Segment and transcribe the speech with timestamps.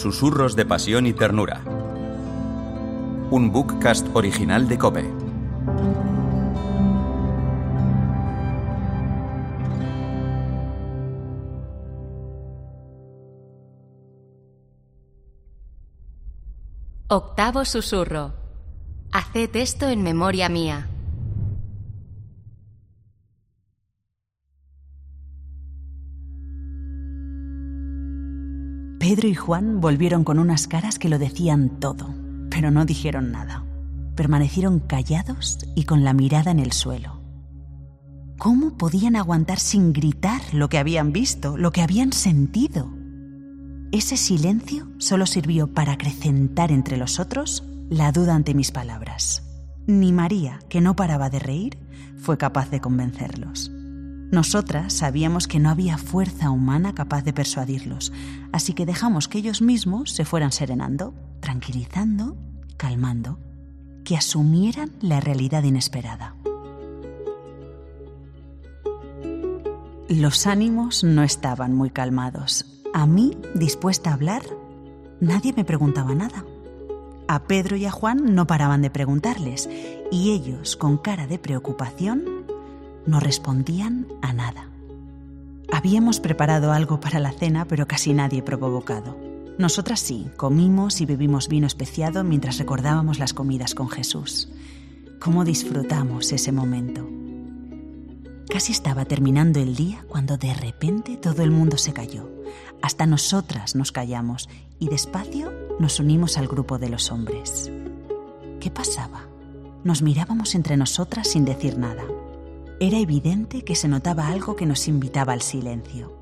[0.00, 1.60] Susurros de Pasión y Ternura.
[3.30, 5.04] Un bookcast original de Cope.
[17.08, 18.32] Octavo susurro.
[19.12, 20.89] Haced esto en memoria mía.
[29.00, 32.14] Pedro y Juan volvieron con unas caras que lo decían todo,
[32.50, 33.64] pero no dijeron nada.
[34.14, 37.18] Permanecieron callados y con la mirada en el suelo.
[38.36, 42.90] ¿Cómo podían aguantar sin gritar lo que habían visto, lo que habían sentido?
[43.90, 49.42] Ese silencio solo sirvió para acrecentar entre los otros la duda ante mis palabras.
[49.86, 51.78] Ni María, que no paraba de reír,
[52.18, 53.72] fue capaz de convencerlos.
[54.30, 58.12] Nosotras sabíamos que no había fuerza humana capaz de persuadirlos,
[58.52, 62.36] así que dejamos que ellos mismos se fueran serenando, tranquilizando,
[62.76, 63.40] calmando,
[64.04, 66.36] que asumieran la realidad inesperada.
[70.08, 72.66] Los ánimos no estaban muy calmados.
[72.94, 74.42] A mí, dispuesta a hablar,
[75.20, 76.44] nadie me preguntaba nada.
[77.28, 79.68] A Pedro y a Juan no paraban de preguntarles,
[80.10, 82.39] y ellos, con cara de preocupación,
[83.06, 84.68] no respondían a nada.
[85.72, 89.16] Habíamos preparado algo para la cena, pero casi nadie probó bocado.
[89.58, 94.48] Nosotras sí, comimos y bebimos vino especiado mientras recordábamos las comidas con Jesús.
[95.20, 97.06] ¿Cómo disfrutamos ese momento?
[98.48, 102.28] Casi estaba terminando el día cuando de repente todo el mundo se cayó.
[102.82, 107.70] Hasta nosotras nos callamos y despacio nos unimos al grupo de los hombres.
[108.60, 109.26] ¿Qué pasaba?
[109.84, 112.02] Nos mirábamos entre nosotras sin decir nada.
[112.82, 116.16] Era evidente que se notaba algo que nos invitaba al silencio.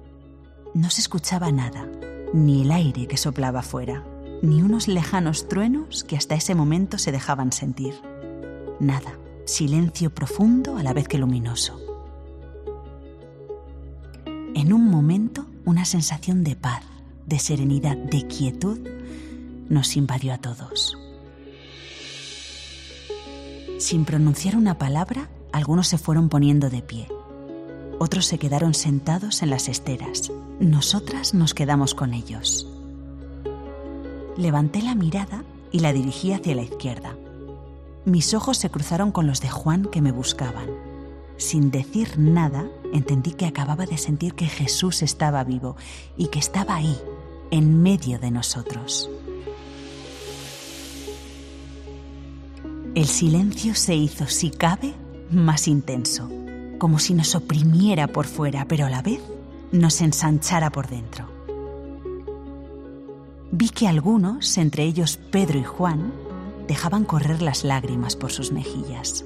[0.75, 1.89] No se escuchaba nada,
[2.35, 4.05] ni el aire que soplaba fuera,
[4.43, 7.95] ni unos lejanos truenos que hasta ese momento se dejaban sentir.
[8.81, 11.81] Nada, silencio profundo a la vez que luminoso.
[14.57, 16.83] En un momento, una sensación de paz,
[17.25, 18.81] de serenidad, de quietud
[19.69, 20.99] nos invadió a todos.
[23.79, 25.29] Sin pronunciar una palabra,
[25.59, 27.09] algunos se fueron poniendo de pie.
[27.99, 30.31] Otros se quedaron sentados en las esteras.
[30.61, 32.69] Nosotras nos quedamos con ellos.
[34.37, 35.43] Levanté la mirada
[35.73, 37.17] y la dirigí hacia la izquierda.
[38.05, 40.69] Mis ojos se cruzaron con los de Juan que me buscaban.
[41.39, 45.77] Sin decir nada, entendí que acababa de sentir que Jesús estaba vivo
[46.17, 46.97] y que estaba ahí,
[47.51, 49.11] en medio de nosotros.
[52.95, 54.95] El silencio se hizo, si cabe,
[55.31, 56.31] más intenso,
[56.79, 59.21] como si nos oprimiera por fuera, pero a la vez
[59.73, 61.27] nos ensanchara por dentro.
[63.51, 66.13] Vi que algunos, entre ellos Pedro y Juan,
[66.67, 69.25] dejaban correr las lágrimas por sus mejillas.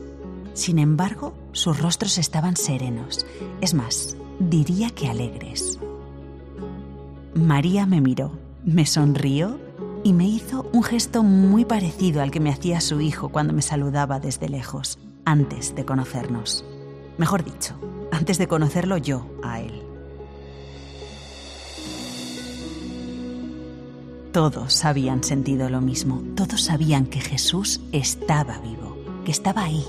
[0.54, 3.26] Sin embargo, sus rostros estaban serenos,
[3.60, 5.78] es más, diría que alegres.
[7.34, 8.32] María me miró,
[8.64, 9.58] me sonrió
[10.04, 13.62] y me hizo un gesto muy parecido al que me hacía su hijo cuando me
[13.62, 16.64] saludaba desde lejos antes de conocernos.
[17.18, 17.74] Mejor dicho,
[18.10, 19.82] antes de conocerlo yo a él.
[24.32, 28.96] Todos habían sentido lo mismo, todos sabían que Jesús estaba vivo,
[29.26, 29.84] que estaba ahí.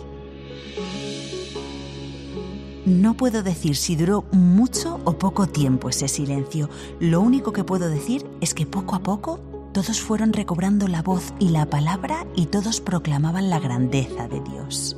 [2.85, 6.69] No puedo decir si duró mucho o poco tiempo ese silencio,
[6.99, 9.39] lo único que puedo decir es que poco a poco
[9.71, 14.97] todos fueron recobrando la voz y la palabra y todos proclamaban la grandeza de Dios.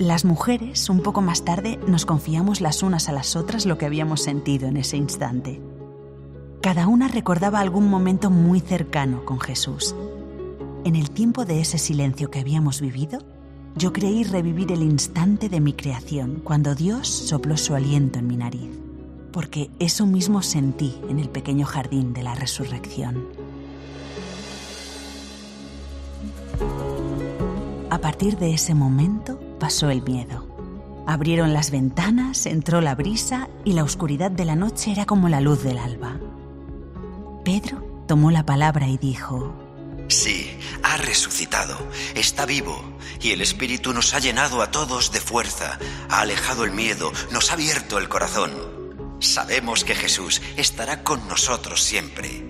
[0.00, 3.84] Las mujeres, un poco más tarde, nos confiamos las unas a las otras lo que
[3.84, 5.60] habíamos sentido en ese instante.
[6.62, 9.94] Cada una recordaba algún momento muy cercano con Jesús.
[10.86, 13.18] En el tiempo de ese silencio que habíamos vivido,
[13.76, 18.38] yo creí revivir el instante de mi creación, cuando Dios sopló su aliento en mi
[18.38, 18.70] nariz,
[19.32, 23.26] porque eso mismo sentí en el pequeño jardín de la resurrección.
[27.90, 30.48] A partir de ese momento, pasó el miedo.
[31.06, 35.40] Abrieron las ventanas, entró la brisa y la oscuridad de la noche era como la
[35.40, 36.18] luz del alba.
[37.44, 39.54] Pedro tomó la palabra y dijo,
[40.08, 40.50] Sí,
[40.82, 41.78] ha resucitado,
[42.16, 42.82] está vivo,
[43.20, 45.78] y el Espíritu nos ha llenado a todos de fuerza,
[46.08, 48.50] ha alejado el miedo, nos ha abierto el corazón.
[49.20, 52.44] Sabemos que Jesús estará con nosotros siempre.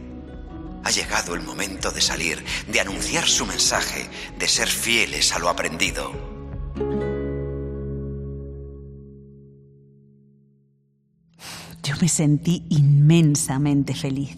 [0.84, 4.08] Ha llegado el momento de salir, de anunciar su mensaje,
[4.38, 6.29] de ser fieles a lo aprendido.
[11.90, 14.36] Yo me sentí inmensamente feliz.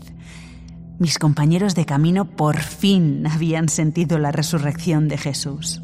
[0.98, 5.82] mis compañeros de camino por fin habían sentido la resurrección de Jesús.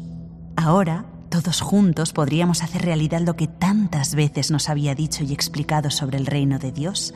[0.55, 5.91] Ahora, todos juntos podríamos hacer realidad lo que tantas veces nos había dicho y explicado
[5.91, 7.13] sobre el reino de Dios,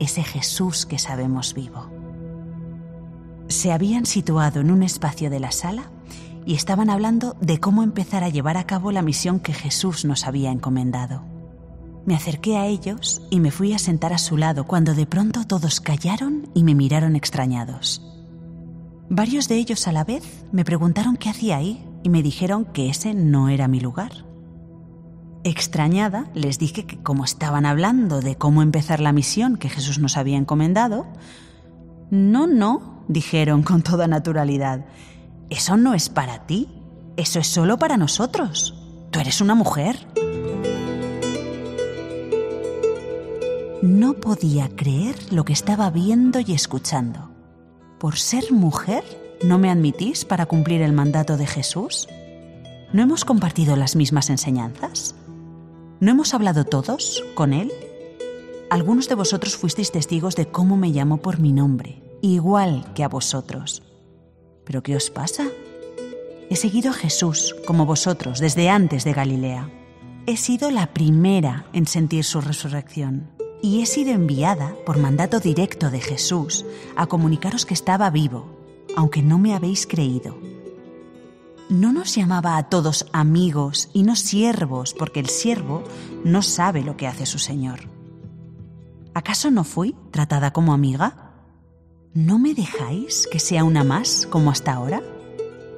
[0.00, 1.90] ese Jesús que sabemos vivo.
[3.48, 5.90] Se habían situado en un espacio de la sala
[6.46, 10.26] y estaban hablando de cómo empezar a llevar a cabo la misión que Jesús nos
[10.26, 11.33] había encomendado.
[12.06, 15.46] Me acerqué a ellos y me fui a sentar a su lado cuando de pronto
[15.46, 18.02] todos callaron y me miraron extrañados.
[19.08, 22.90] Varios de ellos a la vez me preguntaron qué hacía ahí y me dijeron que
[22.90, 24.24] ese no era mi lugar.
[25.44, 30.16] Extrañada, les dije que como estaban hablando de cómo empezar la misión que Jesús nos
[30.16, 31.06] había encomendado,
[32.10, 34.86] no, no, dijeron con toda naturalidad,
[35.50, 36.68] eso no es para ti,
[37.16, 38.74] eso es solo para nosotros.
[39.10, 40.06] Tú eres una mujer.
[43.84, 47.30] No podía creer lo que estaba viendo y escuchando.
[47.98, 49.04] ¿Por ser mujer
[49.44, 52.08] no me admitís para cumplir el mandato de Jesús?
[52.94, 55.16] ¿No hemos compartido las mismas enseñanzas?
[56.00, 57.70] ¿No hemos hablado todos con Él?
[58.70, 63.08] Algunos de vosotros fuisteis testigos de cómo me llamó por mi nombre, igual que a
[63.10, 63.82] vosotros.
[64.64, 65.48] ¿Pero qué os pasa?
[66.48, 69.68] He seguido a Jesús, como vosotros, desde antes de Galilea.
[70.24, 73.33] He sido la primera en sentir su resurrección
[73.64, 76.66] y he sido enviada por mandato directo de Jesús
[76.96, 78.44] a comunicaros que estaba vivo,
[78.94, 80.36] aunque no me habéis creído.
[81.70, 85.82] No nos llamaba a todos amigos y no siervos, porque el siervo
[86.24, 87.88] no sabe lo que hace su Señor.
[89.14, 91.32] ¿Acaso no fui tratada como amiga?
[92.12, 95.02] ¿No me dejáis que sea una más como hasta ahora?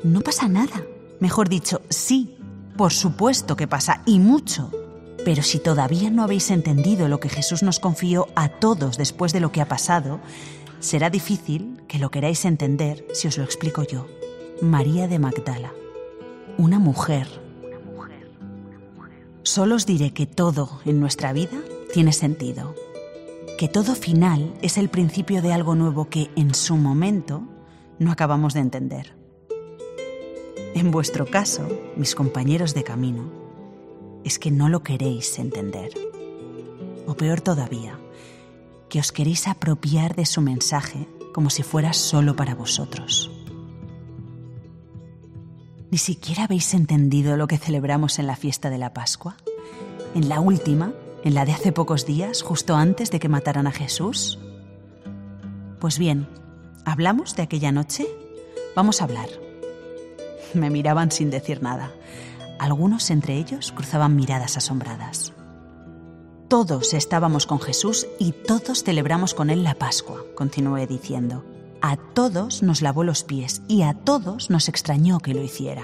[0.03, 0.83] No pasa nada.
[1.21, 2.37] Mejor dicho, sí,
[2.77, 4.73] por supuesto que pasa, y mucho.
[5.27, 9.41] Pero si todavía no habéis entendido lo que Jesús nos confió a todos después de
[9.41, 10.21] lo que ha pasado,
[10.79, 14.07] será difícil que lo queráis entender si os lo explico yo.
[14.63, 15.73] María de Magdala,
[16.59, 17.27] una mujer.
[19.43, 21.59] Solo os diré que todo en nuestra vida
[21.93, 22.77] tiene sentido,
[23.59, 27.43] que todo final es el principio de algo nuevo que en su momento
[27.99, 29.17] no acabamos de entender.
[30.77, 33.46] En vuestro caso, mis compañeros de camino,
[34.27, 35.91] es que no lo queréis entender.
[37.07, 37.97] O peor todavía,
[38.89, 43.31] que os queréis apropiar de su mensaje como si fuera solo para vosotros.
[45.93, 49.37] ¿Ni siquiera habéis entendido lo que celebramos en la fiesta de la Pascua?
[50.17, 50.93] En la última,
[51.23, 54.41] en la de hace pocos días, justo antes de que mataran a Jesús.
[55.79, 56.27] Pues bien,
[56.85, 58.09] ¿hablamos de aquella noche?
[58.75, 59.29] Vamos a hablar.
[60.53, 61.93] Me miraban sin decir nada.
[62.59, 65.33] Algunos entre ellos cruzaban miradas asombradas.
[66.49, 71.45] Todos estábamos con Jesús y todos celebramos con Él la Pascua, continué diciendo.
[71.83, 75.83] A todos nos lavó los pies y a todos nos extrañó que lo hiciera.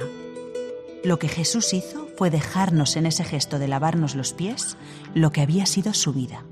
[1.04, 4.76] Lo que Jesús hizo fue dejarnos en ese gesto de lavarnos los pies
[5.14, 6.44] lo que había sido su vida,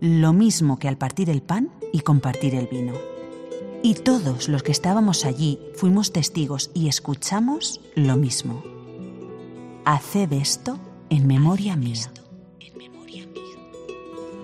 [0.00, 2.94] lo mismo que al partir el pan y compartir el vino.
[3.84, 8.71] Y todos los que estábamos allí fuimos testigos y escuchamos lo mismo.
[9.84, 10.78] Haced esto
[11.10, 12.12] en memoria mía.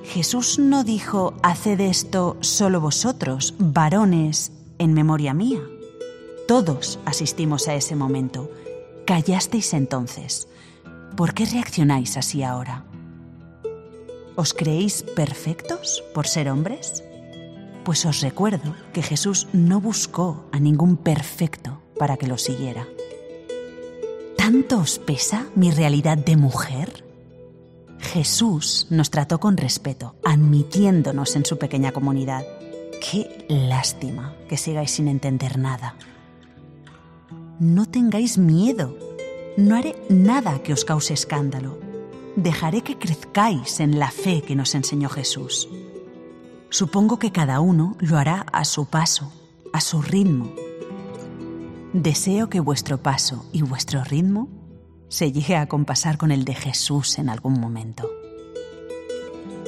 [0.02, 5.60] Jesús no dijo, haced esto solo vosotros, varones, en memoria mía.
[6.48, 8.50] Todos asistimos a ese momento.
[9.04, 10.48] Callasteis entonces.
[11.16, 12.84] ¿Por qué reaccionáis así ahora?
[14.34, 17.04] ¿Os creéis perfectos por ser hombres?
[17.84, 22.88] Pues os recuerdo que Jesús no buscó a ningún perfecto para que lo siguiera.
[24.50, 27.04] ¿Tanto os pesa mi realidad de mujer?
[28.00, 32.46] Jesús nos trató con respeto, admitiéndonos en su pequeña comunidad.
[32.98, 35.96] Qué lástima que sigáis sin entender nada.
[37.60, 38.96] No tengáis miedo.
[39.58, 41.78] No haré nada que os cause escándalo.
[42.34, 45.68] Dejaré que crezcáis en la fe que nos enseñó Jesús.
[46.70, 49.30] Supongo que cada uno lo hará a su paso,
[49.74, 50.54] a su ritmo,
[51.94, 54.50] Deseo que vuestro paso y vuestro ritmo
[55.08, 58.10] se llegue a compasar con el de Jesús en algún momento.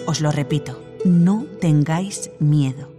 [0.07, 2.93] Os lo repito, no tengáis miedo.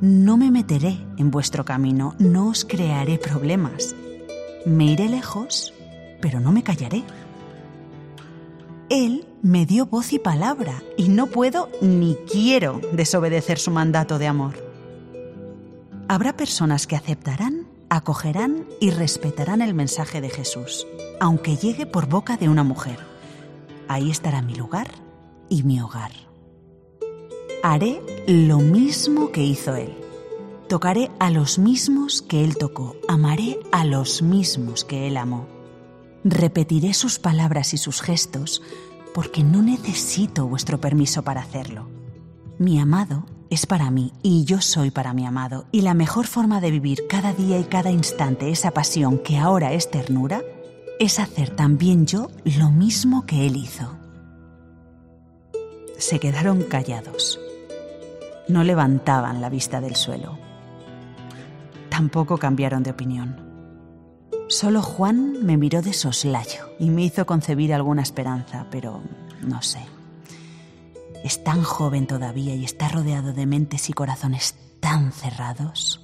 [0.00, 3.94] No me meteré en vuestro camino, no os crearé problemas.
[4.64, 5.74] Me iré lejos,
[6.22, 7.02] pero no me callaré.
[8.88, 14.26] Él me dio voz y palabra y no puedo ni quiero desobedecer su mandato de
[14.26, 14.54] amor.
[16.08, 17.61] Habrá personas que aceptarán
[17.92, 20.86] acogerán y respetarán el mensaje de Jesús,
[21.20, 22.98] aunque llegue por boca de una mujer.
[23.86, 24.88] Ahí estará mi lugar
[25.50, 26.10] y mi hogar.
[27.62, 29.94] Haré lo mismo que hizo Él.
[30.70, 35.46] Tocaré a los mismos que Él tocó, amaré a los mismos que Él amó.
[36.24, 38.62] Repetiré sus palabras y sus gestos
[39.12, 41.90] porque no necesito vuestro permiso para hacerlo.
[42.58, 46.60] Mi amado es para mí y yo soy para mi amado, y la mejor forma
[46.60, 50.42] de vivir cada día y cada instante esa pasión que ahora es ternura
[50.98, 52.28] es hacer también yo
[52.58, 53.96] lo mismo que Él hizo.
[55.98, 57.38] Se quedaron callados.
[58.48, 60.38] No levantaban la vista del suelo
[61.92, 63.36] tampoco cambiaron de opinión.
[64.48, 69.02] Solo Juan me miró de soslayo y me hizo concebir alguna esperanza, pero
[69.42, 69.80] no sé.
[71.22, 76.00] Es tan joven todavía y está rodeado de mentes y corazones tan cerrados.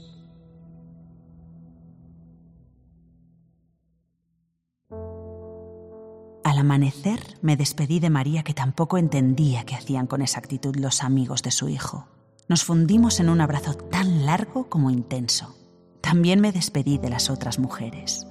[6.44, 11.42] Al amanecer me despedí de María que tampoco entendía qué hacían con exactitud los amigos
[11.42, 12.06] de su hijo.
[12.48, 15.54] Nos fundimos en un abrazo tan largo como intenso.
[16.00, 18.26] También me despedí de las otras mujeres.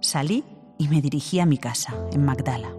[0.00, 0.44] Salí
[0.78, 2.72] y me dirigí a mi casa, en Magdala.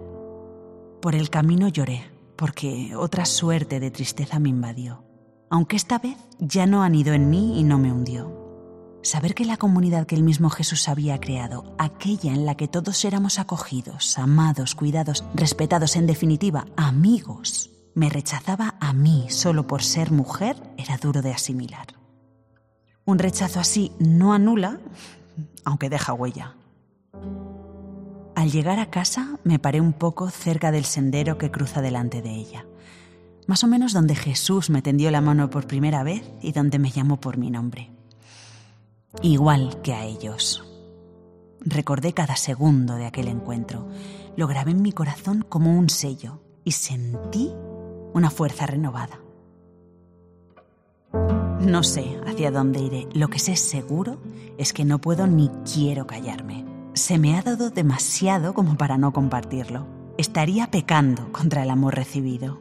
[1.02, 2.09] Por el camino lloré,
[2.40, 5.04] porque otra suerte de tristeza me invadió,
[5.50, 8.98] aunque esta vez ya no anidó en mí y no me hundió.
[9.02, 13.04] Saber que la comunidad que el mismo Jesús había creado, aquella en la que todos
[13.04, 20.10] éramos acogidos, amados, cuidados, respetados, en definitiva, amigos, me rechazaba a mí solo por ser
[20.10, 21.88] mujer, era duro de asimilar.
[23.04, 24.80] Un rechazo así no anula,
[25.66, 26.56] aunque deja huella.
[28.40, 32.30] Al llegar a casa me paré un poco cerca del sendero que cruza delante de
[32.30, 32.64] ella,
[33.46, 36.90] más o menos donde Jesús me tendió la mano por primera vez y donde me
[36.90, 37.90] llamó por mi nombre.
[39.20, 40.64] Igual que a ellos.
[41.60, 43.86] Recordé cada segundo de aquel encuentro,
[44.38, 47.52] lo grabé en mi corazón como un sello y sentí
[48.14, 49.20] una fuerza renovada.
[51.60, 53.06] No sé hacia dónde iré.
[53.12, 54.18] Lo que sé seguro
[54.56, 56.69] es que no puedo ni quiero callarme.
[57.00, 59.86] Se me ha dado demasiado como para no compartirlo.
[60.18, 62.60] Estaría pecando contra el amor recibido.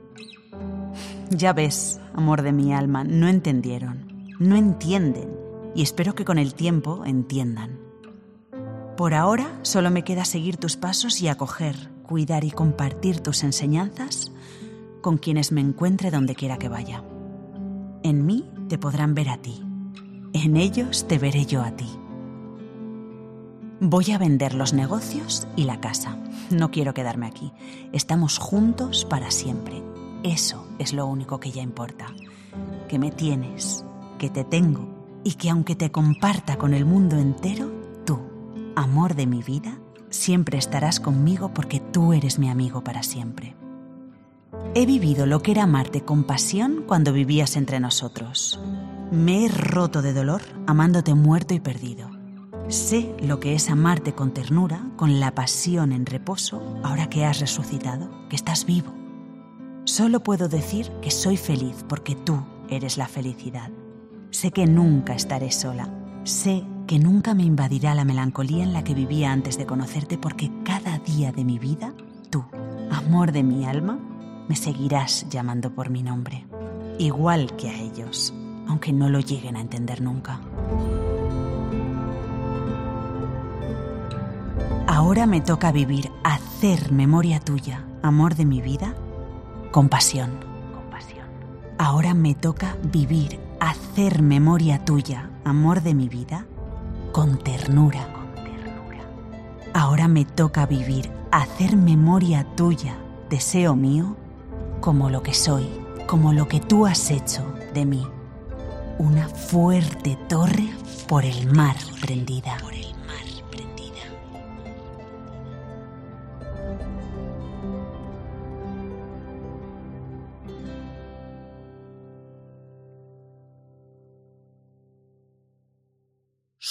[1.29, 5.29] Ya ves, amor de mi alma, no entendieron, no entienden
[5.75, 7.81] y espero que con el tiempo entiendan.
[8.95, 14.31] Por ahora solo me queda seguir tus pasos y acoger, cuidar y compartir tus enseñanzas
[15.01, 17.03] con quienes me encuentre donde quiera que vaya.
[18.03, 19.61] En mí te podrán ver a ti.
[20.31, 21.98] En ellos te veré yo a ti.
[23.81, 26.17] Voy a vender los negocios y la casa.
[26.49, 27.53] No quiero quedarme aquí.
[27.93, 29.81] Estamos juntos para siempre.
[30.21, 32.07] Eso es lo único que ya importa.
[32.89, 33.85] Que me tienes,
[34.17, 34.89] que te tengo
[35.23, 37.71] y que aunque te comparta con el mundo entero,
[38.05, 38.19] tú,
[38.75, 43.55] amor de mi vida, siempre estarás conmigo porque tú eres mi amigo para siempre.
[44.75, 48.59] He vivido lo que era amarte con pasión cuando vivías entre nosotros.
[49.09, 52.18] Me he roto de dolor amándote muerto y perdido.
[52.69, 57.39] Sé lo que es amarte con ternura, con la pasión en reposo, ahora que has
[57.39, 58.93] resucitado, que estás vivo.
[59.85, 63.71] Solo puedo decir que soy feliz porque tú eres la felicidad.
[64.29, 65.89] Sé que nunca estaré sola.
[66.25, 70.51] Sé que nunca me invadirá la melancolía en la que vivía antes de conocerte porque
[70.63, 71.95] cada día de mi vida,
[72.29, 72.45] tú,
[72.91, 73.97] amor de mi alma,
[74.47, 76.45] me seguirás llamando por mi nombre,
[76.99, 78.31] igual que a ellos,
[78.67, 80.39] aunque no lo lleguen a entender nunca.
[85.09, 88.93] Ahora me toca vivir, hacer memoria tuya, amor de mi vida,
[89.71, 90.39] compasión.
[90.71, 91.25] compasión.
[91.79, 96.45] Ahora me toca vivir, hacer memoria tuya, amor de mi vida,
[97.11, 98.13] con ternura.
[98.13, 98.99] con ternura.
[99.73, 102.95] Ahora me toca vivir, hacer memoria tuya,
[103.31, 104.15] deseo mío,
[104.79, 105.67] como lo que soy,
[106.05, 108.07] como lo que tú has hecho de mí.
[108.99, 110.69] Una fuerte torre
[111.07, 112.57] por el mar prendida.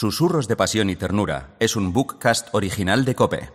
[0.01, 3.51] Susurros de Pasión y Ternura es un bookcast original de Cope.